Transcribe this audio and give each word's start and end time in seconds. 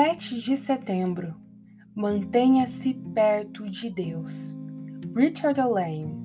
7 0.00 0.40
de 0.40 0.56
setembro. 0.56 1.34
Mantenha-se 1.92 2.94
perto 3.12 3.68
de 3.68 3.90
Deus. 3.90 4.56
Richard 5.12 5.60
Lane. 5.60 6.16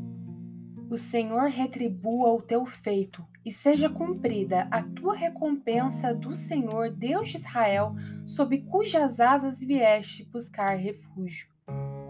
O 0.91 0.96
Senhor 0.96 1.49
retribua 1.49 2.29
o 2.33 2.39
teu 2.39 2.67
feito 2.67 3.25
e 3.44 3.51
seja 3.51 3.89
cumprida 3.89 4.68
a 4.70 4.83
tua 4.83 5.15
recompensa 5.15 6.14
do 6.14 6.36
Senhor 6.36 6.91
Deus 6.91 7.29
de 7.29 7.38
Israel, 7.38 7.96
sob 8.23 8.61
cujas 8.61 9.20
asas 9.20 9.59
vieste 9.61 10.24
buscar 10.32 10.75
refúgio. 10.75 11.47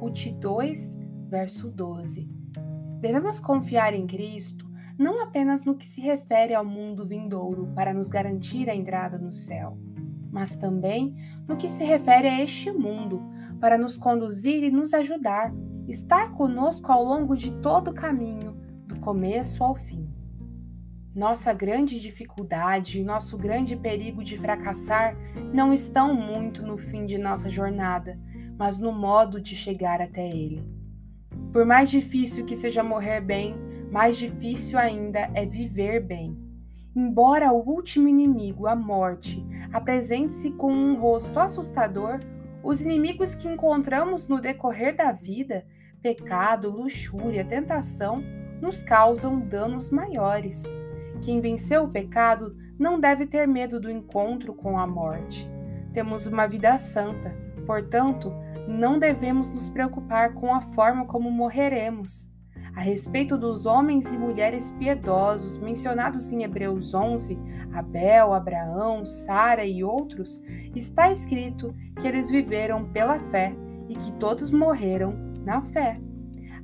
Ruth 0.01 0.33
2, 0.37 0.97
verso 1.29 1.71
12. 1.71 2.29
Devemos 2.99 3.39
confiar 3.39 3.93
em 3.93 4.05
Cristo 4.05 4.69
não 4.99 5.21
apenas 5.21 5.63
no 5.63 5.77
que 5.77 5.85
se 5.85 6.01
refere 6.01 6.53
ao 6.53 6.65
mundo 6.65 7.07
vindouro 7.07 7.71
para 7.73 7.93
nos 7.93 8.09
garantir 8.09 8.69
a 8.69 8.75
entrada 8.75 9.17
no 9.17 9.31
céu 9.31 9.77
mas 10.33 10.55
também 10.55 11.15
no 11.47 11.55
que 11.55 11.67
se 11.67 11.85
refere 11.85 12.27
a 12.27 12.41
este 12.41 12.71
mundo, 12.71 13.21
para 13.61 13.77
nos 13.77 13.97
conduzir 13.97 14.63
e 14.63 14.71
nos 14.71 14.91
ajudar, 14.93 15.53
estar 15.87 16.31
conosco 16.31 16.91
ao 16.91 17.03
longo 17.03 17.37
de 17.37 17.53
todo 17.61 17.91
o 17.91 17.93
caminho, 17.93 18.57
do 18.87 18.99
começo 18.99 19.63
ao 19.63 19.75
fim. 19.75 20.09
Nossa 21.15 21.53
grande 21.53 21.99
dificuldade 21.99 22.99
e 22.99 23.03
nosso 23.03 23.37
grande 23.37 23.75
perigo 23.75 24.23
de 24.23 24.35
fracassar 24.35 25.15
não 25.53 25.71
estão 25.71 26.15
muito 26.15 26.65
no 26.65 26.79
fim 26.79 27.05
de 27.05 27.19
nossa 27.19 27.47
jornada, 27.47 28.19
mas 28.57 28.79
no 28.79 28.91
modo 28.91 29.39
de 29.39 29.55
chegar 29.55 30.01
até 30.01 30.27
ele. 30.27 30.67
Por 31.51 31.63
mais 31.63 31.91
difícil 31.91 32.43
que 32.43 32.55
seja 32.55 32.83
morrer 32.83 33.21
bem, 33.21 33.55
mais 33.91 34.17
difícil 34.17 34.79
ainda 34.79 35.29
é 35.35 35.45
viver 35.45 36.03
bem. 36.03 36.42
Embora 36.95 37.51
o 37.51 37.57
último 37.57 38.07
inimigo, 38.07 38.67
a 38.67 38.75
morte, 38.75 39.43
apresente-se 39.71 40.51
com 40.51 40.71
um 40.71 40.95
rosto 40.95 41.39
assustador, 41.39 42.19
os 42.63 42.81
inimigos 42.81 43.33
que 43.33 43.47
encontramos 43.47 44.27
no 44.27 44.39
decorrer 44.39 44.95
da 44.95 45.11
vida, 45.11 45.65
pecado, 46.03 46.69
luxúria, 46.69 47.43
tentação, 47.43 48.23
nos 48.61 48.83
causam 48.83 49.39
danos 49.39 49.89
maiores. 49.89 50.63
Quem 51.19 51.41
venceu 51.41 51.85
o 51.85 51.89
pecado 51.89 52.55
não 52.77 52.99
deve 52.99 53.25
ter 53.25 53.47
medo 53.47 53.79
do 53.79 53.89
encontro 53.89 54.53
com 54.53 54.77
a 54.77 54.85
morte. 54.85 55.49
Temos 55.93 56.27
uma 56.27 56.45
vida 56.45 56.77
santa, 56.77 57.35
portanto, 57.65 58.31
não 58.67 58.99
devemos 58.99 59.51
nos 59.51 59.67
preocupar 59.67 60.35
com 60.35 60.53
a 60.53 60.61
forma 60.61 61.05
como 61.05 61.31
morreremos 61.31 62.32
a 62.75 62.81
respeito 62.81 63.37
dos 63.37 63.65
homens 63.65 64.11
e 64.13 64.17
mulheres 64.17 64.71
piedosos 64.79 65.57
mencionados 65.57 66.31
em 66.31 66.43
Hebreus 66.43 66.93
11, 66.93 67.37
Abel, 67.73 68.33
Abraão, 68.33 69.05
Sara 69.05 69.65
e 69.65 69.83
outros, 69.83 70.43
está 70.75 71.11
escrito 71.11 71.73
que 71.99 72.07
eles 72.07 72.29
viveram 72.29 72.85
pela 72.89 73.19
fé 73.29 73.55
e 73.87 73.95
que 73.95 74.11
todos 74.13 74.49
morreram 74.49 75.13
na 75.45 75.61
fé. 75.61 75.99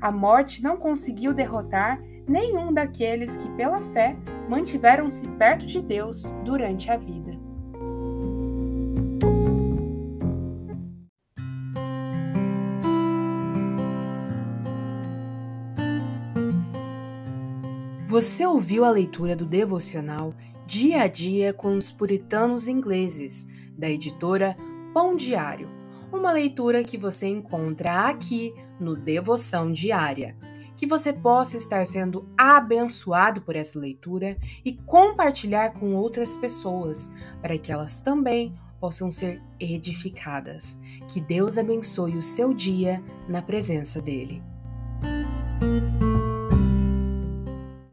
A 0.02 0.12
morte 0.12 0.64
não 0.64 0.78
conseguiu 0.78 1.34
derrotar 1.34 2.02
nenhum 2.28 2.74
daqueles 2.74 3.36
que, 3.38 3.50
pela 3.52 3.82
fé, 3.94 4.16
mantiveram-se 4.48 5.28
perto 5.30 5.66
de 5.66 5.82
Deus 5.82 6.34
durante 6.44 6.90
a 6.90 6.98
vida. 6.98 7.49
Você 18.10 18.44
ouviu 18.44 18.84
a 18.84 18.90
leitura 18.90 19.36
do 19.36 19.46
devocional 19.46 20.34
Dia 20.66 21.04
a 21.04 21.08
Dia 21.08 21.54
com 21.54 21.78
os 21.78 21.92
Puritanos 21.92 22.68
Ingleses, 22.68 23.46
da 23.78 23.88
editora 23.88 24.58
Pão 24.96 25.16
Diário. 25.16 25.70
Uma 26.12 26.32
leitura 26.32 26.84
que 26.84 26.98
você 26.98 27.28
encontra 27.28 28.08
aqui 28.08 28.52
no 28.80 28.96
Devoção 28.96 29.72
Diária. 29.72 30.36
Que 30.76 30.88
você 30.88 31.14
possa 31.14 31.56
estar 31.56 31.86
sendo 31.86 32.28
abençoado 32.36 33.42
por 33.42 33.56
essa 33.56 33.78
leitura 33.78 34.40
e 34.66 34.74
compartilhar 34.74 35.74
com 35.74 35.94
outras 35.94 36.36
pessoas, 36.36 37.12
para 37.44 37.60
que 37.60 37.72
elas 37.72 38.02
também 38.02 38.56
possam 38.80 39.12
ser 39.12 39.40
edificadas. 39.60 40.80
Que 41.08 41.22
Deus 41.22 41.60
abençoe 41.60 42.18
o 42.18 42.24
seu 42.24 42.56
dia 42.56 43.04
na 43.28 43.44
presença 43.44 44.02
dEle. 44.02 44.42